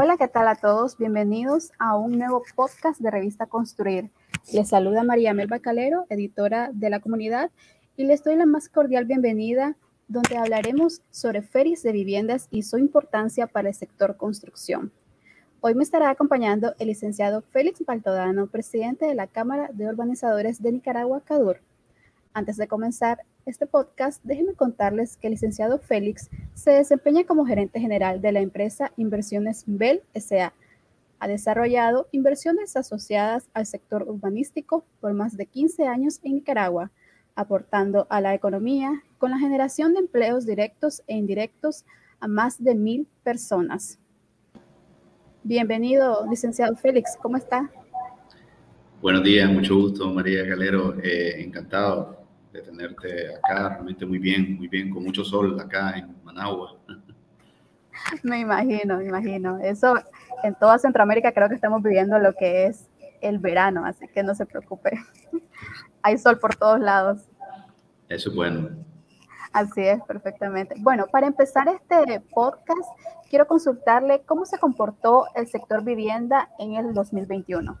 Hola, 0.00 0.16
¿qué 0.16 0.28
tal 0.28 0.46
a 0.46 0.54
todos? 0.54 0.96
Bienvenidos 0.96 1.72
a 1.80 1.96
un 1.96 2.18
nuevo 2.18 2.44
podcast 2.54 3.00
de 3.00 3.10
Revista 3.10 3.46
Construir. 3.46 4.12
Les 4.52 4.68
saluda 4.68 5.02
María 5.02 5.34
Melba 5.34 5.58
Calero, 5.58 6.06
editora 6.08 6.70
de 6.72 6.88
la 6.88 7.00
comunidad, 7.00 7.50
y 7.96 8.04
les 8.04 8.22
doy 8.22 8.36
la 8.36 8.46
más 8.46 8.68
cordial 8.68 9.06
bienvenida 9.06 9.74
donde 10.06 10.36
hablaremos 10.36 11.02
sobre 11.10 11.42
ferias 11.42 11.82
de 11.82 11.90
viviendas 11.90 12.46
y 12.52 12.62
su 12.62 12.78
importancia 12.78 13.48
para 13.48 13.70
el 13.70 13.74
sector 13.74 14.16
construcción. 14.16 14.92
Hoy 15.62 15.74
me 15.74 15.82
estará 15.82 16.10
acompañando 16.10 16.74
el 16.78 16.86
licenciado 16.86 17.42
Félix 17.50 17.84
Baltodano, 17.84 18.46
presidente 18.46 19.04
de 19.04 19.16
la 19.16 19.26
Cámara 19.26 19.68
de 19.72 19.88
Urbanizadores 19.88 20.62
de 20.62 20.70
Nicaragua, 20.70 21.22
CADUR. 21.24 21.60
Antes 22.38 22.56
de 22.56 22.68
comenzar 22.68 23.18
este 23.46 23.66
podcast, 23.66 24.22
déjenme 24.22 24.54
contarles 24.54 25.16
que 25.16 25.26
el 25.26 25.32
licenciado 25.32 25.80
Félix 25.80 26.30
se 26.54 26.70
desempeña 26.70 27.24
como 27.24 27.44
gerente 27.44 27.80
general 27.80 28.20
de 28.20 28.30
la 28.30 28.38
empresa 28.38 28.92
Inversiones 28.96 29.64
Bell 29.66 30.02
SA. 30.14 30.52
Ha 31.18 31.26
desarrollado 31.26 32.06
inversiones 32.12 32.76
asociadas 32.76 33.48
al 33.54 33.66
sector 33.66 34.04
urbanístico 34.04 34.84
por 35.00 35.14
más 35.14 35.36
de 35.36 35.46
15 35.46 35.88
años 35.88 36.20
en 36.22 36.34
Nicaragua, 36.34 36.92
aportando 37.34 38.06
a 38.08 38.20
la 38.20 38.34
economía 38.34 39.02
con 39.18 39.32
la 39.32 39.38
generación 39.40 39.94
de 39.94 39.98
empleos 39.98 40.46
directos 40.46 41.02
e 41.08 41.16
indirectos 41.16 41.84
a 42.20 42.28
más 42.28 42.62
de 42.62 42.76
mil 42.76 43.08
personas. 43.24 43.98
Bienvenido, 45.42 46.24
licenciado 46.30 46.76
Félix, 46.76 47.16
¿cómo 47.20 47.36
está? 47.36 47.68
Buenos 49.02 49.24
días, 49.24 49.50
mucho 49.50 49.74
gusto, 49.74 50.08
María 50.12 50.44
Galero, 50.44 50.96
eh, 51.02 51.42
encantado 51.42 52.17
de 52.52 52.62
tenerte 52.62 53.36
acá, 53.36 53.68
realmente 53.70 54.06
muy 54.06 54.18
bien, 54.18 54.56
muy 54.56 54.68
bien, 54.68 54.90
con 54.90 55.02
mucho 55.02 55.24
sol 55.24 55.58
acá 55.60 55.98
en 55.98 56.14
Managua. 56.24 56.76
Me 58.22 58.40
imagino, 58.40 58.98
me 58.98 59.06
imagino. 59.06 59.58
Eso 59.58 59.94
en 60.42 60.54
toda 60.54 60.78
Centroamérica 60.78 61.32
creo 61.32 61.48
que 61.48 61.54
estamos 61.54 61.82
viviendo 61.82 62.18
lo 62.18 62.32
que 62.32 62.66
es 62.66 62.88
el 63.20 63.38
verano, 63.38 63.84
así 63.84 64.06
que 64.08 64.22
no 64.22 64.34
se 64.34 64.46
preocupe. 64.46 64.98
Hay 66.02 66.18
sol 66.18 66.38
por 66.38 66.54
todos 66.54 66.80
lados. 66.80 67.22
Eso 68.08 68.30
es 68.30 68.36
bueno. 68.36 68.70
Así 69.52 69.80
es, 69.80 70.00
perfectamente. 70.04 70.74
Bueno, 70.78 71.06
para 71.10 71.26
empezar 71.26 71.68
este 71.68 72.20
podcast, 72.32 72.88
quiero 73.28 73.46
consultarle 73.46 74.22
cómo 74.24 74.44
se 74.46 74.58
comportó 74.58 75.24
el 75.34 75.48
sector 75.48 75.84
vivienda 75.84 76.50
en 76.58 76.74
el 76.74 76.94
2021. 76.94 77.76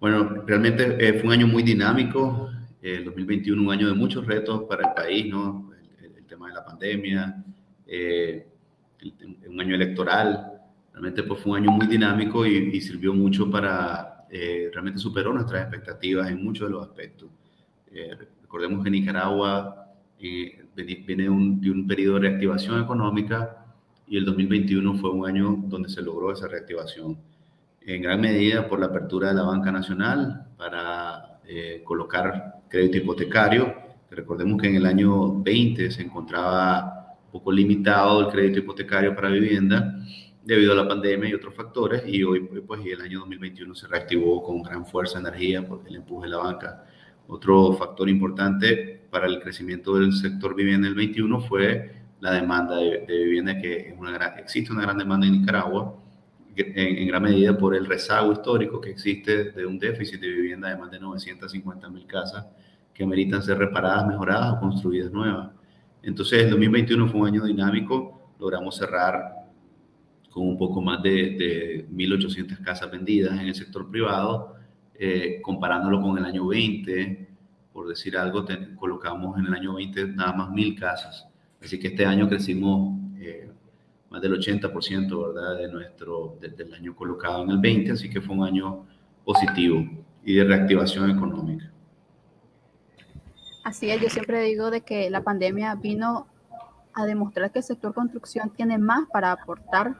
Bueno, 0.00 0.44
realmente 0.46 0.96
eh, 1.00 1.14
fue 1.14 1.26
un 1.26 1.32
año 1.32 1.46
muy 1.46 1.62
dinámico. 1.62 2.50
El 2.80 3.04
2021 3.04 3.60
un 3.60 3.72
año 3.72 3.88
de 3.88 3.94
muchos 3.94 4.26
retos 4.26 4.64
para 4.64 4.88
el 4.88 4.94
país, 4.94 5.26
¿no? 5.28 5.70
El, 6.02 6.24
tema 6.26 6.48
de 6.48 6.54
la 6.54 6.64
pandemia, 6.64 7.42
eh, 7.86 8.46
un 9.48 9.60
año 9.60 9.74
electoral. 9.74 10.60
Realmente 10.92 11.22
pues, 11.22 11.40
fue 11.40 11.52
un 11.52 11.58
año 11.64 11.70
muy 11.70 11.86
dinámico 11.86 12.44
y, 12.44 12.78
sirvió 12.80 13.14
mucho 13.14 13.50
para, 13.50 14.26
eh, 14.30 14.68
realmente 14.72 15.00
superó 15.00 15.32
nuestras 15.32 15.62
expectativas 15.62 16.30
en 16.30 16.44
muchos 16.44 16.68
de 16.68 16.72
los 16.74 16.86
aspectos. 16.86 17.30
recordemos 18.42 18.84
que 18.84 18.90
Nicaragua 18.90 19.88
viene 20.18 21.22
de 21.22 21.28
un, 21.28 21.60
de 21.60 21.70
un 21.70 21.86
periodo 21.86 22.14
de 22.14 22.28
reactivación 22.28 22.82
económica 22.82 23.64
y 24.06 24.16
el 24.16 24.24
2021 24.24 24.94
fue 24.98 25.10
un 25.10 25.26
año 25.26 25.56
donde 25.66 25.88
se 25.88 26.02
logró 26.02 26.32
esa 26.32 26.48
reactivación, 26.48 27.18
en 27.82 28.02
gran 28.02 28.20
medida 28.20 28.68
por 28.68 28.80
la 28.80 28.86
apertura 28.86 29.28
de 29.28 29.34
la 29.34 29.42
banca 29.42 29.70
nacional 29.70 30.46
para 30.56 31.40
eh, 31.46 31.82
colocar 31.84 32.57
crédito 32.68 32.98
hipotecario. 32.98 33.74
Recordemos 34.10 34.60
que 34.60 34.68
en 34.68 34.76
el 34.76 34.86
año 34.86 35.42
20 35.42 35.90
se 35.90 36.02
encontraba 36.02 37.16
un 37.26 37.32
poco 37.32 37.52
limitado 37.52 38.20
el 38.20 38.32
crédito 38.32 38.60
hipotecario 38.60 39.14
para 39.14 39.28
vivienda 39.28 39.94
debido 40.44 40.72
a 40.72 40.76
la 40.76 40.88
pandemia 40.88 41.28
y 41.28 41.34
otros 41.34 41.54
factores 41.54 42.02
y 42.06 42.22
hoy 42.22 42.40
pues 42.66 42.80
y 42.84 42.90
el 42.90 43.02
año 43.02 43.20
2021 43.20 43.74
se 43.74 43.86
reactivó 43.86 44.42
con 44.42 44.62
gran 44.62 44.86
fuerza 44.86 45.18
energía 45.18 45.66
por 45.66 45.86
el 45.86 45.96
empuje 45.96 46.26
de 46.26 46.30
la 46.30 46.38
banca. 46.38 46.84
Otro 47.26 47.74
factor 47.74 48.08
importante 48.08 49.06
para 49.10 49.26
el 49.26 49.40
crecimiento 49.40 49.96
del 49.96 50.14
sector 50.14 50.54
vivienda 50.54 50.86
en 50.86 50.92
el 50.92 50.96
21 50.96 51.40
fue 51.42 51.92
la 52.20 52.32
demanda 52.32 52.76
de, 52.76 53.04
vivienda, 53.06 53.60
que 53.60 53.90
es 53.90 53.98
una 53.98 54.16
existe 54.38 54.72
una 54.72 54.82
gran 54.82 54.96
demanda 54.96 55.26
en 55.26 55.40
Nicaragua, 55.40 55.94
en, 56.58 57.06
gran 57.08 57.22
medida 57.22 57.56
por 57.56 57.74
el 57.74 57.86
rezago 57.86 58.32
histórico 58.32 58.80
que 58.80 58.90
existe 58.90 59.52
de 59.52 59.66
un 59.66 59.78
déficit 59.78 60.20
de 60.20 60.28
vivienda 60.28 60.68
de 60.68 60.76
más 60.76 60.90
de 60.90 60.98
950 60.98 61.88
mil 61.90 62.06
casas 62.06 62.46
que 62.92 63.06
meritan 63.06 63.42
ser 63.42 63.58
reparadas, 63.58 64.06
mejoradas 64.06 64.54
o 64.54 64.60
construidas 64.60 65.12
nuevas. 65.12 65.50
Entonces, 66.02 66.44
el 66.44 66.50
2021 66.50 67.08
fue 67.08 67.20
un 67.20 67.26
año 67.26 67.44
dinámico, 67.44 68.32
logramos 68.38 68.76
cerrar 68.76 69.34
con 70.30 70.46
un 70.46 70.58
poco 70.58 70.80
más 70.80 71.02
de, 71.02 71.10
de 71.10 71.88
1.800 71.90 72.62
casas 72.62 72.90
vendidas 72.90 73.32
en 73.32 73.48
el 73.48 73.54
sector 73.54 73.90
privado, 73.90 74.54
eh, 74.94 75.40
comparándolo 75.42 76.00
con 76.00 76.18
el 76.18 76.24
año 76.24 76.46
20, 76.46 77.28
por 77.72 77.88
decir 77.88 78.16
algo, 78.16 78.44
colocamos 78.76 79.38
en 79.38 79.46
el 79.46 79.54
año 79.54 79.74
20 79.74 80.08
nada 80.08 80.32
más 80.32 80.48
1.000 80.50 80.78
casas. 80.78 81.28
Así 81.62 81.78
que 81.78 81.88
este 81.88 82.04
año 82.04 82.28
crecimos 82.28 82.98
eh, 83.20 83.48
más 84.10 84.22
del 84.22 84.32
80%, 84.38 85.34
¿verdad?, 85.34 85.58
de 85.58 85.68
nuestro, 85.70 86.36
desde 86.40 86.64
el 86.64 86.74
año 86.74 86.96
colocado 86.96 87.44
en 87.44 87.50
el 87.50 87.58
20, 87.58 87.92
así 87.92 88.08
que 88.08 88.20
fue 88.20 88.36
un 88.36 88.44
año 88.44 88.86
positivo 89.24 89.84
y 90.24 90.34
de 90.34 90.44
reactivación 90.44 91.10
económica. 91.10 91.70
Así 93.64 93.90
es, 93.90 94.00
yo 94.00 94.08
siempre 94.08 94.40
digo 94.42 94.70
de 94.70 94.80
que 94.80 95.10
la 95.10 95.22
pandemia 95.22 95.74
vino 95.74 96.26
a 96.94 97.04
demostrar 97.04 97.52
que 97.52 97.58
el 97.58 97.64
sector 97.64 97.92
construcción 97.92 98.50
tiene 98.50 98.78
más 98.78 99.06
para 99.12 99.30
aportar 99.32 99.96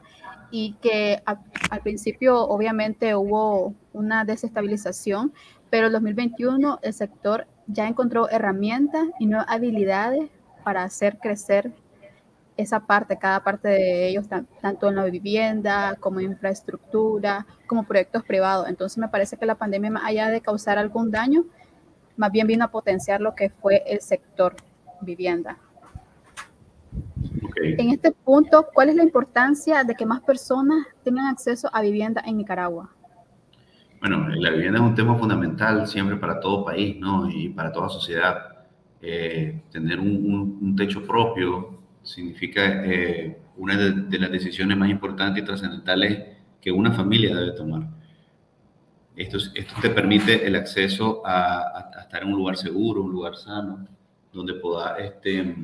y 0.50 0.72
que 0.80 1.22
al 1.24 1.80
principio 1.82 2.40
obviamente 2.40 3.14
hubo 3.14 3.74
una 3.92 4.24
desestabilización, 4.24 5.32
pero 5.68 5.88
en 5.88 5.92
2021 5.92 6.78
el 6.82 6.92
sector 6.94 7.46
ya 7.66 7.86
encontró 7.86 8.30
herramientas 8.30 9.06
y 9.20 9.26
nuevas 9.26 9.46
habilidades 9.50 10.30
para 10.64 10.82
hacer 10.82 11.18
crecer 11.18 11.72
esa 12.58 12.80
parte, 12.80 13.16
cada 13.16 13.42
parte 13.42 13.68
de 13.68 14.08
ellos, 14.08 14.26
tanto 14.60 14.88
en 14.88 14.96
la 14.96 15.04
vivienda 15.04 15.96
como 15.98 16.20
infraestructura, 16.20 17.46
como 17.66 17.84
proyectos 17.84 18.24
privados. 18.24 18.68
Entonces 18.68 18.98
me 18.98 19.08
parece 19.08 19.38
que 19.38 19.46
la 19.46 19.54
pandemia, 19.54 19.92
más 19.92 20.04
allá 20.04 20.28
de 20.28 20.40
causar 20.42 20.76
algún 20.76 21.10
daño, 21.10 21.44
más 22.16 22.30
bien 22.32 22.46
vino 22.46 22.64
a 22.64 22.68
potenciar 22.68 23.20
lo 23.20 23.34
que 23.34 23.48
fue 23.48 23.84
el 23.86 24.00
sector 24.00 24.56
vivienda. 25.00 25.56
En 27.56 27.90
este 27.90 28.12
punto, 28.12 28.66
¿cuál 28.74 28.88
es 28.88 28.96
la 28.96 29.04
importancia 29.04 29.84
de 29.84 29.94
que 29.94 30.04
más 30.04 30.20
personas 30.20 30.86
tengan 31.04 31.26
acceso 31.26 31.70
a 31.72 31.80
vivienda 31.80 32.22
en 32.26 32.36
Nicaragua? 32.36 32.90
Bueno, 34.00 34.28
la 34.28 34.50
vivienda 34.50 34.78
es 34.78 34.84
un 34.84 34.94
tema 34.94 35.16
fundamental 35.16 35.86
siempre 35.86 36.16
para 36.16 36.40
todo 36.40 36.64
país, 36.64 36.98
¿no? 36.98 37.28
Y 37.28 37.48
para 37.50 37.72
toda 37.72 37.88
sociedad. 37.88 38.58
Eh, 39.00 39.62
tener 39.70 40.00
un, 40.00 40.74
techo 40.76 41.06
propio 41.06 41.77
significa 42.08 42.84
eh, 42.84 43.38
una 43.56 43.76
de, 43.76 44.18
las 44.18 44.30
decisiones 44.30 44.76
más 44.76 44.90
importantes 44.90 45.42
y 45.42 45.46
trascendentales 45.46 46.36
que 46.60 46.72
una 46.72 46.92
familia 46.92 47.34
debe 47.34 47.52
tomar. 47.52 47.88
Esto, 49.14 49.38
esto 49.54 49.74
te 49.80 49.90
permite 49.90 50.46
el 50.46 50.56
acceso 50.56 51.22
a, 51.24 51.90
estar 52.00 52.22
en 52.22 52.28
un 52.28 52.36
lugar 52.36 52.56
seguro, 52.56 53.02
un 53.02 53.12
lugar 53.12 53.36
sano, 53.36 53.86
donde 54.32 54.54
pueda 54.54 54.96
este, 54.98 55.54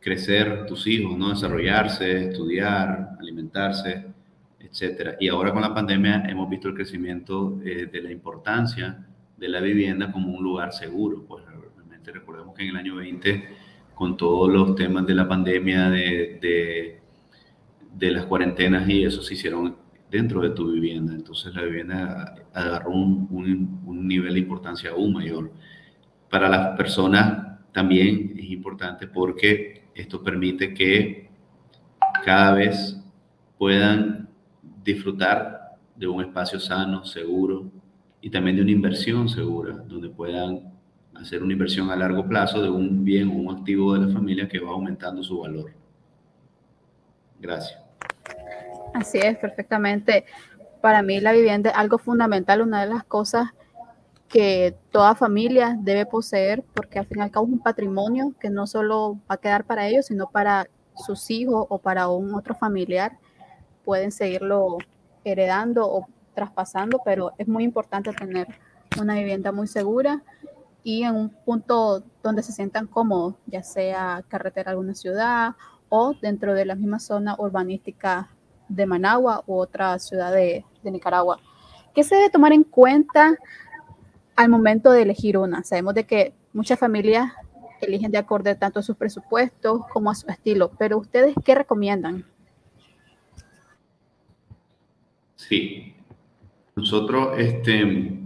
crecer 0.00 0.66
tus 0.66 0.86
hijos, 0.86 1.18
¿no? 1.18 1.30
desarrollarse, 1.30 2.28
estudiar, 2.28 3.16
alimentarse, 3.20 4.06
etc. 4.60 5.16
Y 5.20 5.28
ahora 5.28 5.52
con 5.52 5.62
la 5.62 5.74
pandemia 5.74 6.24
hemos 6.28 6.48
visto 6.48 6.68
el 6.68 6.74
crecimiento 6.74 7.60
eh, 7.64 7.86
de 7.92 8.02
la 8.02 8.10
importancia 8.10 9.06
de 9.36 9.48
la 9.48 9.60
vivienda 9.60 10.12
como 10.12 10.32
un 10.32 10.42
lugar 10.42 10.72
seguro. 10.72 11.24
Pues 11.26 11.44
Recordemos 12.12 12.54
que 12.54 12.64
en 12.64 12.70
el 12.70 12.76
año 12.76 12.96
20, 12.96 13.48
con 14.00 14.16
todos 14.16 14.50
los 14.50 14.76
temas 14.76 15.04
de 15.06 15.14
la 15.14 15.28
pandemia, 15.28 15.90
de, 15.90 16.98
de, 17.92 18.10
las 18.10 18.24
cuarentenas 18.24 18.88
y 18.88 19.04
eso, 19.04 19.20
se 19.20 19.34
hicieron 19.34 19.76
dentro 20.10 20.40
de 20.40 20.48
tu 20.52 20.72
vivienda. 20.72 21.12
Entonces 21.12 21.54
la 21.54 21.64
vivienda 21.64 22.34
agarró 22.54 22.92
un, 22.92 23.82
un, 23.84 24.08
nivel 24.08 24.32
de 24.32 24.40
importancia 24.40 24.92
aún 24.92 25.12
mayor. 25.12 25.52
Para 26.30 26.48
las 26.48 26.78
personas 26.78 27.60
también 27.72 28.32
es 28.38 28.50
importante 28.50 29.06
porque 29.06 29.84
esto 29.94 30.24
permite 30.24 30.72
que 30.72 31.28
cada 32.24 32.54
vez 32.54 32.98
puedan 33.58 34.30
disfrutar 34.82 35.76
de 35.94 36.06
un 36.06 36.22
espacio 36.22 36.58
sano, 36.58 37.04
seguro 37.04 37.70
y 38.22 38.30
también 38.30 38.56
de 38.56 38.62
una 38.62 38.70
inversión 38.70 39.28
segura, 39.28 39.74
donde 39.86 40.08
puedan 40.08 40.79
hacer 41.14 41.42
una 41.42 41.52
inversión 41.52 41.90
a 41.90 41.96
largo 41.96 42.26
plazo 42.26 42.62
de 42.62 42.70
un 42.70 43.04
bien 43.04 43.28
o 43.28 43.32
un 43.32 43.58
activo 43.58 43.94
de 43.94 44.06
la 44.06 44.12
familia 44.12 44.48
que 44.48 44.58
va 44.58 44.70
aumentando 44.70 45.22
su 45.22 45.40
valor. 45.40 45.72
Gracias. 47.38 47.78
Así 48.94 49.18
es, 49.18 49.36
perfectamente. 49.38 50.24
Para 50.80 51.02
mí 51.02 51.20
la 51.20 51.32
vivienda 51.32 51.70
es 51.70 51.76
algo 51.76 51.98
fundamental, 51.98 52.62
una 52.62 52.82
de 52.82 52.88
las 52.92 53.04
cosas 53.04 53.50
que 54.28 54.76
toda 54.90 55.14
familia 55.14 55.76
debe 55.78 56.06
poseer, 56.06 56.62
porque 56.74 56.98
al 56.98 57.06
fin 57.06 57.18
y 57.18 57.22
al 57.22 57.30
cabo 57.30 57.46
es 57.46 57.52
un 57.52 57.58
patrimonio 57.60 58.32
que 58.40 58.48
no 58.48 58.66
solo 58.66 59.18
va 59.28 59.34
a 59.34 59.36
quedar 59.38 59.64
para 59.64 59.88
ellos, 59.88 60.06
sino 60.06 60.30
para 60.30 60.68
sus 60.94 61.30
hijos 61.30 61.66
o 61.68 61.78
para 61.78 62.08
un 62.08 62.34
otro 62.34 62.54
familiar 62.54 63.18
pueden 63.84 64.12
seguirlo 64.12 64.78
heredando 65.24 65.90
o 65.90 66.06
traspasando, 66.34 67.00
pero 67.04 67.32
es 67.38 67.48
muy 67.48 67.64
importante 67.64 68.12
tener 68.12 68.46
una 69.00 69.14
vivienda 69.14 69.52
muy 69.52 69.66
segura 69.66 70.22
y 70.82 71.02
en 71.02 71.14
un 71.14 71.28
punto 71.30 72.02
donde 72.22 72.42
se 72.42 72.52
sientan 72.52 72.86
cómodos, 72.86 73.34
ya 73.46 73.62
sea 73.62 74.24
carretera 74.28 74.70
de 74.70 74.70
alguna 74.70 74.94
ciudad 74.94 75.54
o 75.88 76.14
dentro 76.20 76.54
de 76.54 76.64
la 76.64 76.74
misma 76.74 76.98
zona 76.98 77.34
urbanística 77.38 78.30
de 78.68 78.86
Managua 78.86 79.42
u 79.46 79.56
otra 79.56 79.98
ciudad 79.98 80.32
de, 80.32 80.64
de 80.82 80.90
Nicaragua. 80.90 81.38
¿Qué 81.94 82.04
se 82.04 82.14
debe 82.14 82.30
tomar 82.30 82.52
en 82.52 82.64
cuenta 82.64 83.36
al 84.36 84.48
momento 84.48 84.92
de 84.92 85.02
elegir 85.02 85.36
una? 85.36 85.64
Sabemos 85.64 85.94
de 85.94 86.04
que 86.04 86.34
muchas 86.52 86.78
familias 86.78 87.32
eligen 87.80 88.10
de 88.10 88.18
acuerdo 88.18 88.54
tanto 88.56 88.80
a 88.80 88.82
sus 88.82 88.96
presupuestos 88.96 89.82
como 89.92 90.10
a 90.10 90.14
su 90.14 90.28
estilo, 90.28 90.70
pero 90.78 90.98
ustedes 90.98 91.34
qué 91.44 91.54
recomiendan? 91.54 92.24
Sí, 95.36 95.94
nosotros 96.76 97.38
este, 97.38 98.18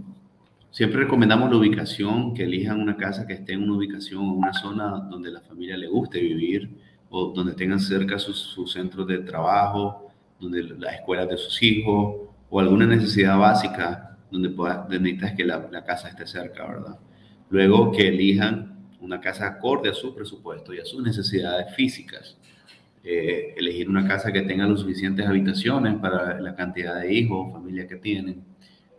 siempre 0.75 0.99
recomendamos 0.99 1.49
la 1.49 1.55
ubicación, 1.55 2.33
que 2.33 2.43
elijan 2.43 2.81
una 2.81 2.97
casa 2.97 3.25
que 3.25 3.31
esté 3.31 3.53
en 3.53 3.63
una 3.63 3.77
ubicación 3.77 4.27
o 4.27 4.33
una 4.33 4.51
zona 4.51 5.07
donde 5.09 5.31
la 5.31 5.39
familia 5.39 5.77
le 5.77 5.87
guste 5.87 6.19
vivir 6.19 6.69
o 7.09 7.27
donde 7.27 7.53
tengan 7.53 7.79
cerca 7.79 8.19
sus, 8.19 8.73
centros 8.73 9.07
de 9.07 9.19
trabajo, 9.19 10.11
donde 10.37 10.63
las 10.63 10.95
escuelas 10.95 11.29
de 11.29 11.37
sus 11.37 11.63
hijos 11.63 12.27
o 12.49 12.59
alguna 12.59 12.85
necesidad 12.87 13.39
básica 13.39 14.17
donde, 14.29 14.49
pueda, 14.49 14.85
necesitas 14.89 15.31
que 15.31 15.45
la, 15.45 15.65
la 15.71 15.85
casa 15.85 16.09
esté 16.09 16.27
cerca, 16.27 16.67
¿verdad? 16.67 16.99
Luego 17.49 17.93
que 17.93 18.09
elijan 18.09 18.89
una 18.99 19.21
casa 19.21 19.47
acorde 19.47 19.87
a 19.87 19.93
su 19.93 20.13
presupuesto 20.13 20.73
y 20.73 20.79
a 20.79 20.85
sus 20.85 21.01
necesidades 21.01 21.73
físicas. 21.73 22.37
Eh, 23.01 23.53
elegir 23.55 23.89
una 23.89 24.05
casa 24.05 24.29
que 24.29 24.41
tenga 24.41 24.67
lo 24.67 24.75
suficientes 24.75 25.25
habitaciones 25.25 25.95
para 25.99 26.41
la 26.41 26.53
cantidad 26.53 26.99
de 26.99 27.13
hijos 27.13 27.47
o 27.47 27.53
familia 27.53 27.87
que 27.87 27.95
tienen. 27.95 28.43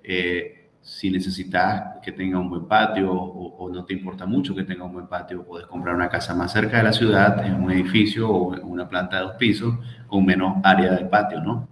Eh, 0.02 0.65
si 0.86 1.10
necesitas 1.10 1.98
que 2.00 2.12
tenga 2.12 2.38
un 2.38 2.48
buen 2.48 2.66
patio 2.66 3.12
o, 3.12 3.68
no 3.68 3.84
te 3.84 3.92
importa 3.92 4.24
mucho 4.24 4.54
que 4.54 4.62
tenga 4.62 4.84
un 4.84 4.92
buen 4.92 5.08
patio, 5.08 5.44
puedes 5.44 5.66
comprar 5.66 5.96
una 5.96 6.08
casa 6.08 6.32
más 6.32 6.52
cerca 6.52 6.76
de 6.76 6.84
la 6.84 6.92
ciudad, 6.92 7.44
en 7.44 7.60
un 7.60 7.72
edificio 7.72 8.30
o 8.30 8.54
en 8.54 8.62
una 8.64 8.88
planta 8.88 9.16
de 9.16 9.22
dos 9.24 9.34
pisos 9.34 9.74
con 10.06 10.24
menos 10.24 10.58
área 10.62 10.94
de 10.94 11.04
patio, 11.06 11.42
¿no? 11.42 11.68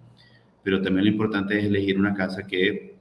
Pero 0.64 0.82
también 0.82 1.04
lo 1.04 1.12
importante 1.12 1.56
es 1.56 1.64
elegir 1.66 1.96
una 1.96 2.12
casa 2.12 2.42
que, 2.44 2.96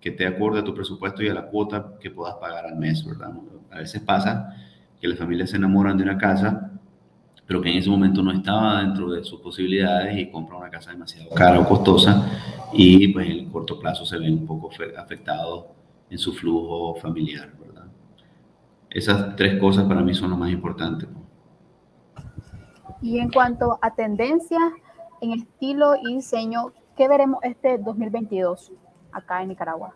que 0.00 0.12
te 0.12 0.24
acorde 0.24 0.60
a 0.60 0.64
tu 0.64 0.72
presupuesto 0.72 1.24
y 1.24 1.28
a 1.28 1.34
la 1.34 1.46
cuota 1.46 1.94
que 2.00 2.12
puedas 2.12 2.36
pagar 2.36 2.66
al 2.66 2.76
mes, 2.76 3.04
¿verdad? 3.04 3.32
A 3.72 3.78
veces 3.78 4.00
pasa 4.02 4.54
que 5.00 5.08
las 5.08 5.18
familias 5.18 5.50
se 5.50 5.56
enamoran 5.56 5.96
de 5.96 6.04
una 6.04 6.16
casa, 6.16 6.75
pero 7.46 7.60
que 7.60 7.70
en 7.70 7.78
ese 7.78 7.88
momento 7.88 8.22
no 8.22 8.32
estaba 8.32 8.82
dentro 8.82 9.10
de 9.10 9.22
sus 9.22 9.40
posibilidades 9.40 10.18
y 10.18 10.30
compran 10.30 10.60
una 10.60 10.70
casa 10.70 10.90
demasiado 10.90 11.30
cara 11.30 11.60
o 11.60 11.68
costosa 11.68 12.28
y 12.72 13.08
pues 13.08 13.26
en 13.26 13.32
el 13.32 13.48
corto 13.50 13.78
plazo 13.78 14.04
se 14.04 14.18
ven 14.18 14.32
un 14.32 14.46
poco 14.46 14.70
afectados 14.98 15.66
en 16.10 16.18
su 16.18 16.32
flujo 16.32 16.96
familiar, 16.96 17.52
¿verdad? 17.58 17.86
Esas 18.90 19.36
tres 19.36 19.60
cosas 19.60 19.84
para 19.84 20.02
mí 20.02 20.14
son 20.14 20.30
lo 20.30 20.36
más 20.36 20.50
importantes. 20.50 21.08
Y 23.02 23.18
en 23.18 23.30
cuanto 23.30 23.78
a 23.82 23.94
tendencias 23.94 24.62
en 25.20 25.32
estilo 25.32 25.94
y 26.02 26.14
diseño, 26.14 26.72
¿qué 26.96 27.08
veremos 27.08 27.40
este 27.42 27.78
2022 27.78 28.72
acá 29.12 29.42
en 29.42 29.48
Nicaragua? 29.48 29.94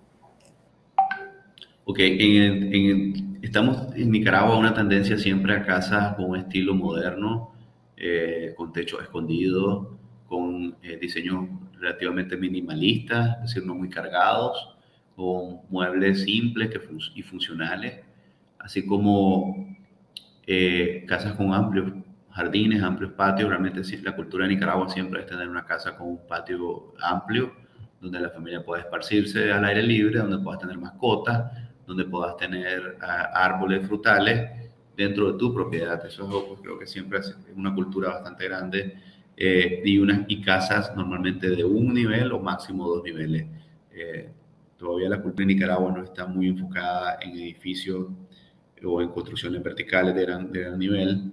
Ok, 1.91 1.99
en 1.99 3.41
estamos 3.43 3.93
en 3.97 4.13
Nicaragua 4.13 4.57
una 4.57 4.73
tendencia 4.73 5.19
siempre 5.19 5.55
a 5.55 5.65
casas 5.65 6.15
con 6.15 6.27
un 6.27 6.37
estilo 6.37 6.73
moderno, 6.73 7.53
eh, 7.97 8.55
con 8.57 8.73
techo 8.73 9.01
escondido, 9.01 9.99
con 10.29 10.77
eh, 10.85 10.99
diseños 11.01 11.49
relativamente 11.81 12.37
minimalistas, 12.37 13.39
es 13.39 13.43
decir, 13.43 13.67
no 13.67 13.75
muy 13.75 13.91
cargados, 13.91 14.77
con 15.17 15.63
muebles 15.69 16.23
simples 16.23 16.71
que 16.71 16.81
y 17.17 17.23
funcionales, 17.25 18.05
así 18.61 18.87
como 18.87 19.77
eh, 20.47 21.05
casas 21.09 21.33
con 21.33 21.53
amplios 21.53 21.91
jardines, 22.31 22.85
amplios 22.85 23.15
patios. 23.15 23.49
Realmente 23.49 23.83
la 24.05 24.15
cultura 24.15 24.47
de 24.47 24.55
Nicaragua 24.55 24.89
siempre 24.89 25.23
es 25.23 25.27
tener 25.27 25.49
una 25.49 25.65
casa 25.65 25.97
con 25.97 26.07
un 26.07 26.21
patio 26.29 26.95
amplio, 27.03 27.53
donde 28.01 28.21
la 28.21 28.31
familia 28.31 28.65
pueda 28.65 28.83
esparcirse 28.83 29.51
al 29.51 29.65
aire 29.65 29.83
libre, 29.83 30.21
donde 30.21 30.39
puedas 30.39 30.61
tener 30.61 30.79
mascotas, 30.79 31.51
donde 31.91 32.05
puedas 32.05 32.37
tener 32.37 32.97
ah, 33.01 33.31
árboles 33.35 33.85
frutales 33.85 34.49
dentro 34.97 35.33
de 35.33 35.39
tu 35.39 35.53
propiedad. 35.53 35.99
Eso 36.07 36.23
es 36.23 36.29
algo, 36.29 36.47
pues, 36.47 36.61
creo 36.61 36.79
que 36.79 36.87
siempre 36.87 37.19
es 37.19 37.37
una 37.57 37.75
cultura 37.75 38.11
bastante 38.11 38.45
grande 38.45 38.95
eh, 39.37 39.83
y, 39.85 39.99
unas, 39.99 40.21
y 40.29 40.41
casas 40.41 40.95
normalmente 40.95 41.51
de 41.51 41.65
un 41.65 41.93
nivel 41.93 42.31
o 42.31 42.39
máximo 42.39 42.87
dos 42.89 43.03
niveles. 43.03 43.45
Eh, 43.93 44.31
todavía 44.79 45.09
la 45.09 45.21
cultura 45.21 45.49
de 45.49 45.55
Nicaragua 45.55 45.91
no 45.91 46.05
está 46.05 46.27
muy 46.27 46.47
enfocada 46.47 47.19
en 47.23 47.33
edificios 47.33 48.07
o 48.85 49.03
en 49.03 49.09
construcciones 49.09 49.61
verticales 49.61 50.15
de 50.15 50.23
gran, 50.23 50.53
de 50.53 50.61
gran 50.61 50.79
nivel, 50.79 51.33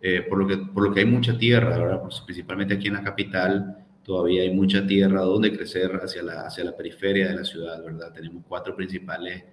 eh, 0.00 0.22
por, 0.22 0.38
lo 0.38 0.46
que, 0.46 0.56
por 0.56 0.88
lo 0.88 0.94
que 0.94 1.00
hay 1.00 1.06
mucha 1.06 1.36
tierra, 1.36 1.76
¿verdad? 1.76 2.00
Principalmente 2.24 2.74
aquí 2.74 2.88
en 2.88 2.94
la 2.94 3.02
capital, 3.02 3.76
todavía 4.02 4.40
hay 4.40 4.54
mucha 4.54 4.86
tierra 4.86 5.20
donde 5.20 5.54
crecer 5.54 6.00
hacia 6.02 6.22
la, 6.22 6.46
hacia 6.46 6.64
la 6.64 6.74
periferia 6.74 7.28
de 7.28 7.36
la 7.36 7.44
ciudad, 7.44 7.84
¿verdad? 7.84 8.10
Tenemos 8.10 8.42
cuatro 8.48 8.74
principales 8.74 9.44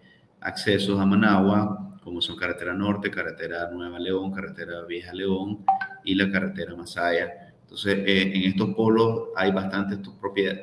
accesos 0.42 1.00
a 1.00 1.06
Managua, 1.06 1.98
como 2.04 2.22
son 2.22 2.36
carretera 2.36 2.74
norte, 2.74 3.12
carretera 3.12 3.70
Nueva 3.72 4.00
León, 4.00 4.32
carretera 4.32 4.84
Vieja 4.86 5.14
León 5.14 5.66
y 6.04 6.16
la 6.16 6.32
carretera 6.32 6.76
Masaya. 6.76 7.54
Entonces, 7.62 8.00
eh, 8.06 8.32
en 8.34 8.44
estos 8.44 8.74
polos 8.74 9.30
hay 9.36 9.52
bastantes 9.52 10.00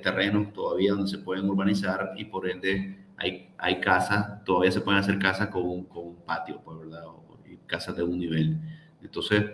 terrenos 0.02 0.52
todavía 0.52 0.92
donde 0.92 1.08
se 1.08 1.18
pueden 1.18 1.48
urbanizar 1.48 2.12
y 2.16 2.24
por 2.24 2.48
ende 2.48 3.06
hay, 3.16 3.50
hay 3.58 3.80
casas, 3.80 4.44
todavía 4.44 4.72
se 4.72 4.80
pueden 4.80 5.00
hacer 5.00 5.18
casas 5.18 5.48
con, 5.48 5.84
con 5.84 6.08
un 6.08 6.16
patio, 6.16 6.60
pues, 6.64 6.78
¿verdad? 6.80 7.04
Y 7.48 7.56
casas 7.66 7.96
de 7.96 8.02
un 8.02 8.18
nivel. 8.18 8.58
Entonces, 9.02 9.44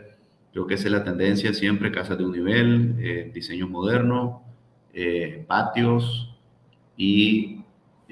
creo 0.52 0.66
que 0.66 0.74
esa 0.74 0.86
es 0.86 0.92
la 0.92 1.04
tendencia 1.04 1.52
siempre, 1.52 1.92
casas 1.92 2.18
de 2.18 2.24
un 2.24 2.32
nivel, 2.32 2.96
eh, 2.98 3.30
diseños 3.34 3.68
modernos, 3.68 4.40
eh, 4.94 5.44
patios 5.46 6.34
y 6.96 7.61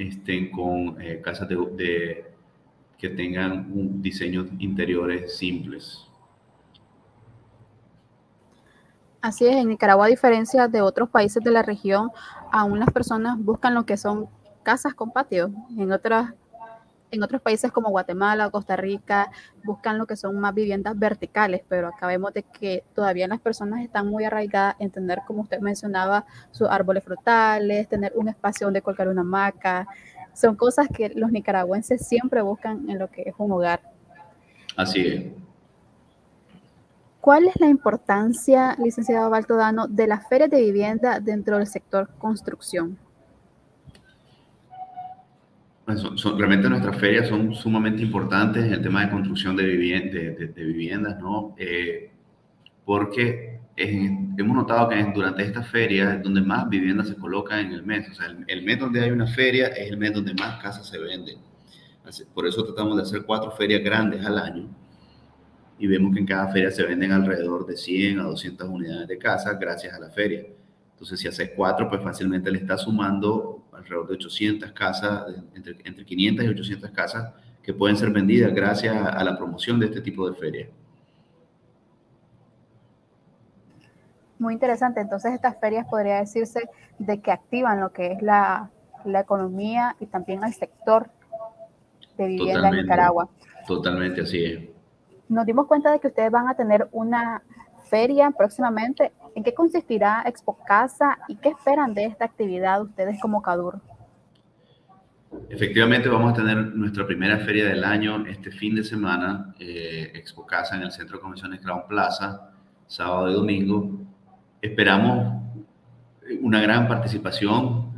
estén 0.09 0.51
con 0.51 1.01
eh, 1.01 1.21
casas 1.23 1.49
de, 1.49 2.25
que 2.99 3.09
tengan 3.11 3.71
un 3.73 4.01
diseños 4.03 4.47
interiores 4.59 5.37
simples. 5.37 6.07
Así 9.21 9.47
es, 9.47 9.57
en 9.57 9.69
Nicaragua, 9.69 10.07
a 10.07 10.09
diferencia 10.09 10.67
de 10.67 10.81
otros 10.81 11.11
países 11.11 11.45
de 11.45 11.51
la 11.51 11.63
región, 11.63 12.11
aún 12.51 12.79
las 12.79 12.91
personas 12.91 13.37
buscan 13.39 13.75
lo 13.75 13.85
que 13.85 13.99
son 13.99 14.29
casas 14.63 14.95
con 14.95 15.11
patio. 15.11 15.51
En 15.77 15.93
otras 15.93 16.33
en 17.11 17.23
otros 17.23 17.41
países 17.43 17.73
como 17.73 17.91
Guatemala, 17.91 18.51
Costa 18.51 18.77
Rica, 18.77 19.31
buscan 19.65 19.99
lo 19.99 20.07
que 20.07 20.17
son 20.17 20.39
más 20.39 20.55
viviendas 20.55 20.99
verticales, 20.99 21.63
pero 21.69 21.89
acá 21.89 22.07
vemos 22.07 22.33
de 22.33 22.43
que 22.43 22.85
todavía 22.95 23.29
las 23.29 23.41
personas 23.41 23.83
están 23.83 24.07
muy 24.07 24.25
arraigadas 24.25 24.77
en 24.79 24.91
tener, 24.91 25.21
como 25.27 25.43
usted 25.43 25.61
mencionaba, 25.61 26.25
sus 26.51 26.69
árboles 26.69 27.05
frutales, 27.05 27.89
tener 27.89 28.13
un 28.15 28.29
espacio 28.29 28.67
donde 28.67 28.83
colocar 28.83 29.09
una 29.09 29.23
hamaca. 29.23 29.87
Son 30.35 30.55
cosas 30.57 30.89
que 30.89 31.11
los 31.11 31.31
nicaragüenses 31.33 32.07
siempre 32.07 32.43
buscan 32.43 32.89
en 32.89 32.99
lo 32.99 33.11
que 33.11 33.23
es 33.23 33.35
un 33.39 33.53
hogar. 33.53 33.81
Así 34.77 35.01
es. 35.01 35.25
¿Cuál 37.21 37.49
es 37.49 37.61
la 37.61 37.67
importancia, 37.67 38.77
licenciado 38.79 39.29
Baltodano, 39.29 39.87
de 39.87 40.07
las 40.07 40.27
ferias 40.27 40.49
de 40.49 40.63
vivienda 40.63 41.21
dentro 41.21 41.59
del 41.59 41.67
sector 41.67 42.09
construcción? 42.17 42.97
Realmente 46.37 46.69
nuestras 46.69 46.97
ferias 46.99 47.29
son 47.29 47.55
sumamente 47.55 48.03
importantes 48.03 48.65
en 48.65 48.73
el 48.73 48.83
tema 48.83 49.05
de 49.05 49.11
construcción 49.11 49.57
de, 49.57 49.65
de, 49.65 50.65
viviendas, 50.65 51.19
¿no? 51.19 51.55
Eh, 51.59 52.11
porque 52.85 53.61
hemos 53.77 54.57
notado 54.57 54.89
que 54.89 55.03
durante 55.15 55.43
esta 55.43 55.63
feria 55.63 56.15
es 56.15 56.23
donde 56.23 56.41
más 56.41 56.69
viviendas 56.69 57.09
se 57.09 57.17
colocan 57.17 57.61
en 57.61 57.73
el 57.73 57.83
mes. 57.83 58.09
O 58.11 58.15
sea, 58.15 58.27
el, 58.27 58.63
mes 58.63 58.79
donde 58.79 59.01
hay 59.01 59.11
una 59.11 59.27
feria 59.27 59.69
es 59.69 59.91
el 59.91 59.97
mes 59.97 60.13
donde 60.13 60.35
más 60.35 60.61
casas 60.61 60.87
se 60.87 60.99
venden. 60.99 61.39
por 62.35 62.47
eso 62.47 62.65
tratamos 62.65 62.97
de 62.97 63.03
hacer 63.03 63.23
cuatro 63.25 63.51
ferias 63.53 63.83
grandes 63.83 64.25
al 64.25 64.39
año 64.39 64.69
y 65.79 65.87
vemos 65.87 66.13
que 66.13 66.21
en 66.21 66.27
cada 66.27 66.49
feria 66.49 66.71
se 66.71 66.85
venden 66.85 67.11
alrededor 67.11 67.67
de 67.67 67.77
100 67.77 68.21
a 68.21 68.25
200 68.25 68.69
unidades 68.69 69.09
de 69.09 69.19
casas 69.19 69.59
gracias 69.59 69.95
a 69.95 69.99
la 69.99 70.11
feria. 70.11 70.45
Entonces, 70.93 71.19
si 71.19 71.27
haces 71.27 71.53
cuatro, 71.57 71.89
pues 71.89 72.03
fácilmente 72.03 72.51
le 72.51 72.59
estás 72.59 72.83
sumando 72.83 73.60
alrededor 73.81 74.09
de 74.09 74.15
800 74.15 74.73
casas, 74.73 75.27
entre, 75.55 75.77
entre 75.85 76.05
500 76.05 76.45
y 76.45 76.49
800 76.49 76.91
casas 76.91 77.33
que 77.63 77.75
pueden 77.75 77.97
ser 77.97 78.11
vendidas 78.11 78.55
gracias 78.55 78.97
a 78.97 79.23
la 79.23 79.37
promoción 79.37 79.79
de 79.79 79.87
este 79.87 80.01
tipo 80.01 80.29
de 80.29 80.35
ferias. 80.35 80.69
Muy 84.39 84.55
interesante. 84.55 85.01
Entonces, 85.01 85.35
estas 85.35 85.61
ferias 85.61 85.87
podría 85.87 86.17
decirse 86.17 86.69
de 86.99 87.21
que 87.21 87.31
activan 87.31 87.81
lo 87.81 87.93
que 87.93 88.13
es 88.13 88.23
la, 88.23 88.71
la 89.05 89.21
economía 89.21 89.97
y 90.01 90.07
también 90.07 90.43
el 90.45 90.55
sector 90.55 91.11
de 92.17 92.27
vivienda 92.27 92.71
en 92.71 92.77
Nicaragua. 92.77 93.29
Totalmente, 93.67 94.23
así 94.23 94.45
es. 94.45 94.61
Nos 95.29 95.45
dimos 95.45 95.67
cuenta 95.67 95.93
de 95.93 96.01
que 96.01 96.09
ustedes 96.09 96.31
van 96.31 96.49
a 96.49 96.55
tener 96.55 96.89
una 96.93 97.43
feria 97.89 98.31
próximamente. 98.31 99.13
¿En 99.35 99.45
qué 99.45 99.55
consistirá 99.55 100.23
Expo 100.27 100.59
Casa 100.67 101.19
y 101.29 101.37
qué 101.37 101.51
esperan 101.51 101.95
de 101.95 102.07
esta 102.07 102.25
actividad 102.25 102.83
ustedes 102.83 103.21
como 103.21 103.43
CADUR? 103.43 103.81
Efectivamente, 105.49 106.09
vamos 106.09 106.33
a 106.33 106.37
tener 106.37 106.57
nuestra 106.75 107.07
primera 107.07 107.39
feria 107.39 107.67
del 107.67 107.85
año 107.85 108.27
este 108.27 108.51
fin 108.51 108.75
de 108.75 108.83
semana, 108.83 109.55
eh, 109.61 110.11
Expo 110.15 110.45
Casa 110.45 110.77
en 110.77 110.83
el 110.83 110.91
Centro 110.91 111.17
de 111.17 111.23
Convenciones 111.23 111.61
Crown 111.61 111.83
Plaza, 111.89 112.51
sábado 112.87 113.31
y 113.31 113.35
domingo. 113.35 114.01
Esperamos 114.61 115.41
una 116.41 116.61
gran 116.61 116.89
participación, 116.89 117.95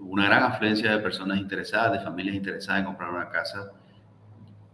una 0.00 0.26
gran 0.26 0.42
afluencia 0.44 0.92
de 0.92 0.98
personas 0.98 1.38
interesadas, 1.38 1.92
de 1.92 2.00
familias 2.00 2.36
interesadas 2.36 2.80
en 2.80 2.86
comprar 2.86 3.10
una 3.10 3.28
casa. 3.28 3.72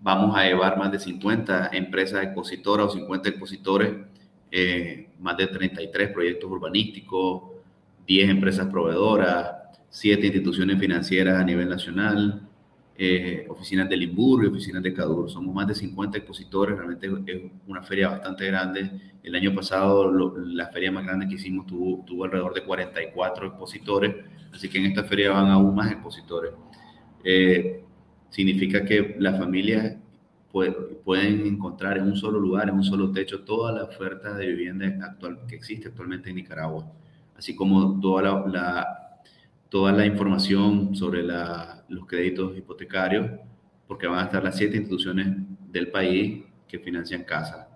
Vamos 0.01 0.37
a 0.37 0.45
llevar 0.45 0.77
más 0.77 0.91
de 0.91 0.99
50 0.99 1.71
empresas 1.73 2.23
expositoras 2.25 2.87
o 2.87 2.91
50 2.91 3.29
expositores, 3.29 3.95
eh, 4.53 5.09
más 5.19 5.37
de 5.37 5.47
33 5.49 6.11
proyectos 6.11 6.51
urbanísticos, 6.51 7.43
10 8.07 8.31
empresas 8.31 8.67
proveedoras, 8.67 9.63
siete 9.89 10.27
instituciones 10.27 10.79
financieras 10.79 11.41
a 11.41 11.45
nivel 11.45 11.69
nacional, 11.69 12.49
eh, 12.97 13.47
oficinas 13.49 13.89
del 13.89 14.01
Limburgo 14.01 14.45
y 14.45 14.49
oficinas 14.49 14.83
de 14.83 14.93
CADUR. 14.93 15.31
Somos 15.31 15.55
más 15.55 15.67
de 15.67 15.75
50 15.75 16.19
expositores, 16.19 16.77
realmente 16.77 17.09
es 17.27 17.43
una 17.67 17.83
feria 17.83 18.09
bastante 18.09 18.47
grande. 18.47 18.91
El 19.23 19.35
año 19.35 19.55
pasado 19.55 20.11
la 20.11 20.69
feria 20.69 20.93
más 20.93 21.05
grande 21.05 21.29
que 21.29 21.35
hicimos 21.35 21.67
tuvo, 21.67 22.05
tuvo 22.05 22.25
alrededor 22.25 22.55
de 22.55 22.65
44 22.65 23.47
expositores, 23.49 24.17
así 24.53 24.69
que 24.69 24.79
en 24.79 24.87
esta 24.87 25.05
feria 25.05 25.33
van 25.33 25.49
aún 25.49 25.75
más 25.75 25.91
expositores. 25.91 26.53
Eh, 27.25 27.85
significa 28.31 28.85
que 28.85 29.17
las 29.19 29.39
familias 29.39 29.97
pueden 30.53 31.47
encontrar 31.47 31.99
en 31.99 32.05
un 32.05 32.17
solo 32.17 32.39
lugar, 32.39 32.69
en 32.69 32.77
un 32.77 32.85
solo 32.85 33.11
techo, 33.11 33.41
toda 33.41 33.73
la 33.73 33.85
oferta 33.85 34.35
de 34.35 34.47
vivienda 34.47 34.87
actual 35.05 35.41
que 35.49 35.57
existe 35.57 35.89
actualmente 35.89 36.31
en 36.31 36.37
Nicaragua, 36.37 36.87
así 37.37 37.57
como 37.57 37.99
toda 38.01 38.47
la 38.47 39.03
toda 39.73 39.91
la 39.91 40.05
información 40.05 40.95
sobre 40.95 41.23
los 41.23 42.07
créditos 42.07 42.55
hipotecarios, 42.59 43.31
porque 43.87 44.07
van 44.07 44.19
a 44.19 44.25
estar 44.25 44.45
las 44.45 44.55
siete 44.55 44.77
instituciones 44.77 45.35
del 45.71 45.89
país 45.89 46.45
que 46.69 46.79
financian 46.79 47.25
casas. 47.25 47.67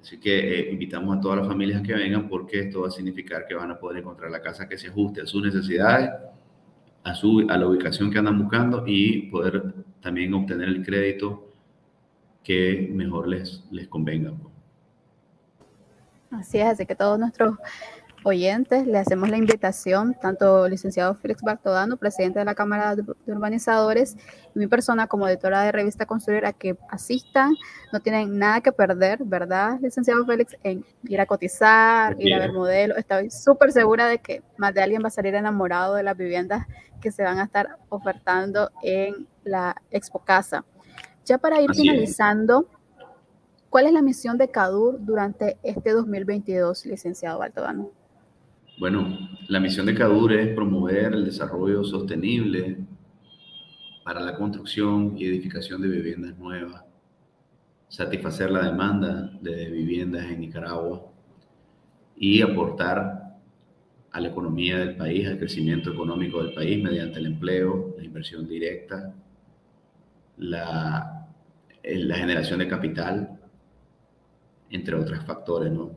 Así 0.00 0.20
que 0.20 0.38
eh, 0.38 0.70
invitamos 0.70 1.18
a 1.18 1.20
todas 1.20 1.38
las 1.38 1.48
familias 1.48 1.82
que 1.82 1.92
vengan 1.92 2.28
porque 2.28 2.60
esto 2.60 2.82
va 2.82 2.86
a 2.86 2.92
significar 2.92 3.48
que 3.48 3.54
van 3.56 3.68
a 3.68 3.80
poder 3.80 3.98
encontrar 3.98 4.30
la 4.30 4.40
casa 4.40 4.68
que 4.68 4.78
se 4.78 4.86
ajuste 4.86 5.22
a 5.22 5.26
sus 5.26 5.42
necesidades, 5.42 6.08
a, 7.02 7.14
su, 7.16 7.44
a 7.48 7.58
la 7.58 7.66
ubicación 7.66 8.12
que 8.12 8.18
andan 8.20 8.38
buscando 8.38 8.84
y 8.86 9.22
poder 9.22 9.74
también 10.00 10.32
obtener 10.34 10.68
el 10.68 10.84
crédito 10.84 11.49
que 12.42 12.88
mejor 12.92 13.28
les, 13.28 13.64
les 13.70 13.88
convenga. 13.88 14.32
Así 16.30 16.58
es, 16.58 16.66
así 16.66 16.86
que 16.86 16.94
todos 16.94 17.18
nuestros 17.18 17.56
oyentes, 18.24 18.86
le 18.86 18.98
hacemos 18.98 19.28
la 19.30 19.36
invitación, 19.36 20.14
tanto 20.20 20.68
licenciado 20.68 21.14
Félix 21.14 21.42
Bartodano, 21.42 21.96
presidente 21.96 22.38
de 22.38 22.44
la 22.44 22.54
Cámara 22.54 22.94
de 22.94 23.04
Urbanizadores, 23.26 24.16
y 24.54 24.58
mi 24.58 24.66
persona 24.66 25.06
como 25.06 25.28
editora 25.28 25.62
de 25.62 25.72
revista 25.72 26.06
Construir, 26.06 26.44
a 26.44 26.52
que 26.52 26.76
asistan, 26.88 27.54
no 27.92 28.00
tienen 28.00 28.38
nada 28.38 28.60
que 28.60 28.72
perder, 28.72 29.20
¿verdad, 29.24 29.78
licenciado 29.80 30.24
Félix? 30.26 30.56
En 30.62 30.84
ir 31.04 31.20
a 31.20 31.26
cotizar, 31.26 32.16
ir 32.18 32.34
a 32.34 32.38
ver 32.38 32.52
modelos. 32.52 32.98
Estoy 32.98 33.30
súper 33.30 33.72
segura 33.72 34.06
de 34.06 34.18
que 34.18 34.42
más 34.56 34.74
de 34.74 34.82
alguien 34.82 35.02
va 35.02 35.08
a 35.08 35.10
salir 35.10 35.34
enamorado 35.34 35.94
de 35.94 36.02
las 36.02 36.16
viviendas 36.16 36.66
que 37.00 37.10
se 37.10 37.22
van 37.22 37.38
a 37.38 37.44
estar 37.44 37.78
ofertando 37.88 38.70
en 38.82 39.26
la 39.44 39.74
Expo 39.90 40.18
Casa. 40.20 40.64
Ya 41.24 41.38
para 41.38 41.60
ir 41.60 41.70
finalizando, 41.74 42.66
¿cuál 43.68 43.86
es 43.86 43.92
la 43.92 44.02
misión 44.02 44.38
de 44.38 44.50
CADUR 44.50 45.04
durante 45.04 45.58
este 45.62 45.92
2022, 45.92 46.86
licenciado 46.86 47.38
Bartodano? 47.38 47.90
Bueno, 48.78 49.18
la 49.48 49.60
misión 49.60 49.86
de 49.86 49.94
CADUR 49.94 50.32
es 50.32 50.54
promover 50.54 51.12
el 51.12 51.24
desarrollo 51.24 51.84
sostenible 51.84 52.78
para 54.04 54.20
la 54.20 54.34
construcción 54.34 55.14
y 55.16 55.26
edificación 55.26 55.82
de 55.82 55.88
viviendas 55.88 56.38
nuevas, 56.38 56.82
satisfacer 57.88 58.50
la 58.50 58.64
demanda 58.64 59.30
de 59.40 59.70
viviendas 59.70 60.24
en 60.24 60.40
Nicaragua 60.40 61.06
y 62.16 62.42
aportar 62.42 63.38
a 64.12 64.20
la 64.20 64.28
economía 64.28 64.78
del 64.78 64.96
país, 64.96 65.28
al 65.28 65.38
crecimiento 65.38 65.92
económico 65.92 66.42
del 66.42 66.54
país 66.54 66.82
mediante 66.82 67.18
el 67.18 67.26
empleo, 67.26 67.94
la 67.96 68.04
inversión 68.04 68.48
directa, 68.48 69.14
la, 70.40 71.26
generación 71.82 72.58
de 72.58 72.68
capital, 72.68 73.38
entre 74.70 74.94
otros 74.94 75.24
factores, 75.24 75.72
¿no? 75.72 75.90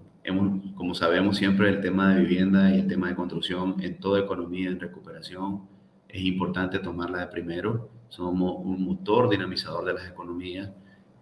como 0.75 0.93
sabemos 0.93 1.37
siempre, 1.37 1.69
el 1.69 1.81
tema 1.81 2.13
de 2.13 2.21
vivienda 2.21 2.73
y 2.73 2.79
el 2.79 2.87
tema 2.87 3.09
de 3.09 3.15
construcción 3.15 3.75
en 3.81 3.99
toda 3.99 4.21
economía 4.21 4.69
en 4.69 4.79
recuperación 4.79 5.67
es 6.07 6.21
importante 6.21 6.79
tomarla 6.79 7.19
de 7.19 7.27
primero. 7.27 7.89
Somos 8.07 8.55
un 8.63 8.85
motor 8.85 9.29
dinamizador 9.29 9.83
de 9.83 9.93
las 9.93 10.07
economías 10.07 10.69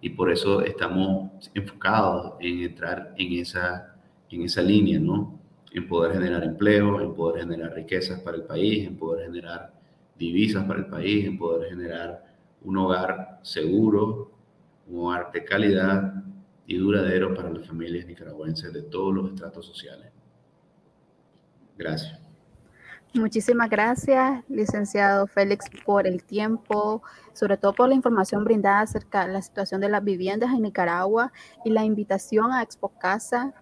y 0.01 0.11
por 0.11 0.31
eso 0.31 0.61
estamos 0.61 1.49
enfocados 1.53 2.33
en 2.39 2.59
entrar 2.61 3.13
en 3.17 3.39
esa, 3.39 3.95
en 4.29 4.43
esa 4.43 4.61
línea, 4.61 4.99
¿no? 4.99 5.39
En 5.71 5.87
poder 5.87 6.13
generar 6.13 6.43
empleo, 6.43 7.01
en 7.01 7.15
poder 7.15 7.41
generar 7.41 7.73
riquezas 7.73 8.19
para 8.19 8.37
el 8.37 8.43
país, 8.43 8.85
en 8.87 8.97
poder 8.97 9.25
generar 9.25 9.73
divisas 10.17 10.63
para 10.65 10.79
el 10.79 10.85
país, 10.87 11.25
en 11.25 11.37
poder 11.37 11.69
generar 11.69 12.30
un 12.63 12.77
hogar 12.77 13.39
seguro, 13.41 14.31
un 14.87 15.07
hogar 15.07 15.31
de 15.31 15.43
calidad 15.43 16.13
y 16.65 16.77
duradero 16.77 17.33
para 17.33 17.49
las 17.49 17.67
familias 17.67 18.05
nicaragüenses 18.05 18.71
de 18.71 18.83
todos 18.83 19.13
los 19.13 19.29
estratos 19.31 19.65
sociales. 19.65 20.11
Gracias. 21.77 22.19
Muchísimas 23.13 23.69
gracias, 23.69 24.41
licenciado 24.47 25.27
Félix, 25.27 25.65
por 25.85 26.07
el 26.07 26.23
tiempo, 26.23 27.03
sobre 27.33 27.57
todo 27.57 27.73
por 27.73 27.89
la 27.89 27.95
información 27.95 28.45
brindada 28.45 28.81
acerca 28.81 29.27
de 29.27 29.33
la 29.33 29.41
situación 29.41 29.81
de 29.81 29.89
las 29.89 30.01
viviendas 30.01 30.51
en 30.51 30.61
Nicaragua 30.61 31.33
y 31.65 31.71
la 31.71 31.83
invitación 31.83 32.53
a 32.53 32.61
Expo 32.63 32.89
Casa 32.99 33.53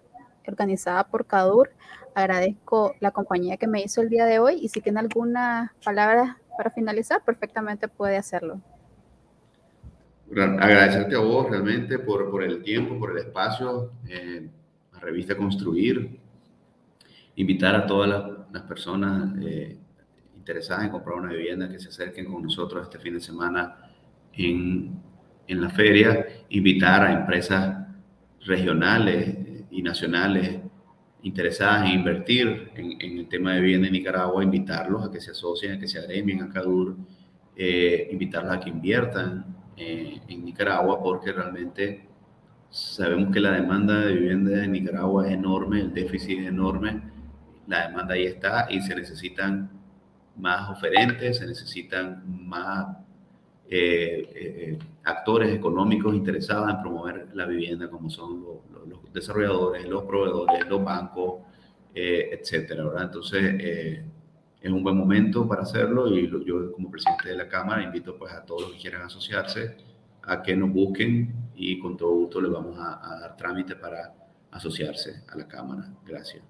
organizada 0.46 1.08
por 1.08 1.26
CADUR. 1.26 1.70
Agradezco 2.14 2.94
la 3.00 3.10
compañía 3.10 3.56
que 3.56 3.66
me 3.66 3.82
hizo 3.82 4.02
el 4.02 4.08
día 4.08 4.24
de 4.24 4.38
hoy 4.38 4.54
y 4.62 4.68
si 4.68 4.80
tiene 4.80 5.00
alguna 5.00 5.74
palabra 5.84 6.38
para 6.56 6.70
finalizar, 6.70 7.24
perfectamente 7.24 7.88
puede 7.88 8.16
hacerlo 8.16 8.60
agradecerte 10.38 11.16
a 11.16 11.20
vos 11.20 11.50
realmente 11.50 11.98
por, 11.98 12.30
por 12.30 12.42
el 12.42 12.62
tiempo, 12.62 12.98
por 12.98 13.12
el 13.12 13.18
espacio, 13.18 13.92
eh, 14.08 14.48
la 14.92 15.00
revista 15.00 15.36
Construir, 15.36 16.18
invitar 17.36 17.74
a 17.74 17.86
todas 17.86 18.08
las, 18.52 18.62
personas 18.62 19.34
eh, 19.42 19.76
interesadas 20.36 20.84
en 20.84 20.90
comprar 20.90 21.16
una 21.16 21.32
vivienda 21.32 21.68
que 21.68 21.78
se 21.80 21.88
acerquen 21.88 22.26
con 22.26 22.42
nosotros 22.42 22.82
este 22.82 22.98
fin 22.98 23.14
de 23.14 23.20
semana 23.20 23.76
en, 24.32 25.00
en 25.46 25.60
la 25.60 25.70
feria, 25.70 26.26
invitar 26.50 27.02
a 27.02 27.12
empresas 27.12 27.86
regionales 28.44 29.36
y 29.70 29.82
nacionales 29.82 30.60
interesadas 31.22 31.88
en 31.88 31.98
invertir 31.98 32.70
en, 32.74 33.00
en, 33.00 33.18
el 33.18 33.28
tema 33.28 33.54
de 33.54 33.60
vivienda 33.60 33.86
en 33.88 33.92
Nicaragua, 33.92 34.42
invitarlos 34.42 35.06
a 35.06 35.10
que 35.10 35.20
se 35.20 35.32
asocien, 35.32 35.72
a 35.72 35.78
que 35.78 35.86
se 35.86 35.98
agremien 35.98 36.42
a 36.42 36.48
CADUR, 36.48 36.96
eh, 37.56 38.08
invitarlos 38.10 38.54
a 38.54 38.60
que 38.60 38.70
inviertan 38.70 39.59
eh, 39.82 40.20
en 40.28 40.44
Nicaragua 40.44 41.02
porque 41.02 41.32
realmente 41.32 42.06
sabemos 42.68 43.32
que 43.32 43.40
la 43.40 43.52
demanda 43.52 44.00
de 44.00 44.12
vivienda 44.12 44.62
en 44.62 44.72
Nicaragua 44.72 45.26
es 45.26 45.32
enorme, 45.32 45.80
el 45.80 45.94
déficit 45.94 46.40
es 46.40 46.48
enorme, 46.48 47.00
la 47.66 47.88
demanda 47.88 48.12
ahí 48.12 48.26
está 48.26 48.66
y 48.68 48.82
se 48.82 48.94
necesitan 48.94 49.70
más 50.36 50.68
oferentes, 50.68 51.38
se 51.38 51.46
necesitan 51.46 52.22
más 52.46 52.94
eh, 53.70 54.28
eh, 54.34 54.78
actores 55.04 55.50
económicos 55.50 56.14
interesados 56.14 56.68
en 56.68 56.82
promover 56.82 57.28
la 57.32 57.46
vivienda, 57.46 57.88
como 57.88 58.10
son 58.10 58.44
los, 58.86 59.12
desarrolladores, 59.14 59.88
los 59.88 60.04
proveedores, 60.04 60.68
los 60.68 60.84
bancos, 60.84 61.40
etcétera. 61.94 62.84
Entonces, 63.00 64.04
es 64.60 64.70
un 64.70 64.82
buen 64.82 64.96
momento 64.96 65.48
para 65.48 65.62
hacerlo 65.62 66.08
y 66.08 66.28
yo 66.28 66.72
como 66.72 66.90
presidente 66.90 67.30
de 67.30 67.36
la 67.36 67.48
Cámara 67.48 67.82
invito 67.82 68.16
pues 68.18 68.32
a 68.32 68.44
todos 68.44 68.62
los 68.62 68.72
que 68.72 68.78
quieran 68.78 69.02
asociarse 69.02 69.76
a 70.22 70.42
que 70.42 70.54
nos 70.54 70.70
busquen 70.70 71.32
y 71.54 71.78
con 71.78 71.96
todo 71.96 72.14
gusto 72.14 72.40
les 72.40 72.52
vamos 72.52 72.76
a, 72.78 73.18
dar 73.20 73.36
trámite 73.36 73.74
para 73.74 74.14
asociarse 74.50 75.22
a 75.32 75.36
la 75.38 75.48
Cámara. 75.48 75.88
Gracias. 76.06 76.42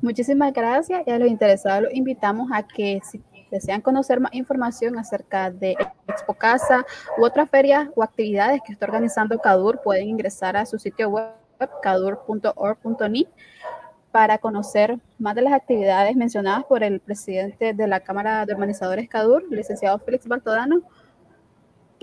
Muchísimas 0.00 0.52
gracias 0.52 1.02
y 1.06 1.10
a 1.10 1.18
los 1.18 1.28
interesados 1.28 1.84
los 1.84 1.94
invitamos 1.94 2.50
a 2.52 2.66
que 2.66 3.00
si 3.04 3.22
desean 3.50 3.80
conocer 3.80 4.20
más 4.20 4.32
información 4.34 4.98
acerca 4.98 5.50
de 5.50 5.76
Expo 6.06 6.34
Casa 6.34 6.84
u 7.16 7.24
otras 7.24 7.48
ferias 7.48 7.88
o 7.94 8.02
actividades 8.02 8.60
que 8.64 8.72
está 8.72 8.86
organizando 8.86 9.38
CADUR, 9.38 9.80
pueden 9.82 10.08
ingresar 10.08 10.56
a 10.56 10.66
su 10.66 10.78
sitio 10.78 11.08
web 11.08 11.32
cadur.org.ni 11.82 13.26
para 14.10 14.38
conocer 14.38 14.98
más 15.18 15.34
de 15.34 15.42
las 15.42 15.52
actividades 15.52 16.16
mencionadas 16.16 16.64
por 16.64 16.82
el 16.82 17.00
presidente 17.00 17.74
de 17.74 17.86
la 17.86 18.00
Cámara 18.00 18.46
de 18.46 18.54
Urbanizadores 18.54 19.08
CADUR, 19.08 19.44
licenciado 19.50 19.98
Félix 19.98 20.26
Bartodano. 20.26 20.82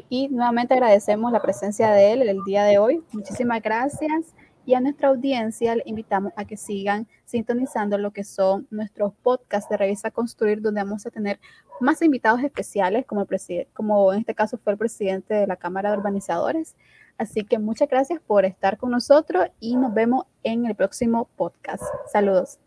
Y 0.09 0.27
nuevamente 0.27 0.73
agradecemos 0.73 1.31
la 1.31 1.41
presencia 1.41 1.91
de 1.91 2.13
él 2.13 2.21
el 2.21 2.43
día 2.45 2.63
de 2.63 2.77
hoy. 2.77 3.03
Muchísimas 3.11 3.61
gracias. 3.61 4.35
Y 4.65 4.73
a 4.73 4.81
nuestra 4.81 5.09
audiencia 5.09 5.75
le 5.75 5.83
invitamos 5.85 6.33
a 6.35 6.45
que 6.45 6.57
sigan 6.57 7.07
sintonizando 7.23 7.97
lo 7.97 8.11
que 8.11 8.23
son 8.23 8.67
nuestros 8.71 9.13
podcasts 9.21 9.69
de 9.69 9.77
Revisa 9.77 10.09
Construir, 10.11 10.61
donde 10.61 10.83
vamos 10.83 11.05
a 11.05 11.11
tener 11.11 11.39
más 11.79 12.01
invitados 12.01 12.43
especiales, 12.43 13.05
como, 13.05 13.27
como 13.73 14.13
en 14.13 14.19
este 14.19 14.33
caso 14.33 14.57
fue 14.57 14.73
el 14.73 14.79
presidente 14.79 15.33
de 15.35 15.47
la 15.47 15.55
Cámara 15.55 15.91
de 15.91 15.97
Urbanizadores. 15.97 16.75
Así 17.17 17.43
que 17.43 17.59
muchas 17.59 17.89
gracias 17.89 18.19
por 18.25 18.45
estar 18.45 18.77
con 18.77 18.91
nosotros 18.91 19.47
y 19.59 19.75
nos 19.75 19.93
vemos 19.93 20.25
en 20.43 20.65
el 20.65 20.75
próximo 20.75 21.29
podcast. 21.35 21.83
Saludos. 22.11 22.59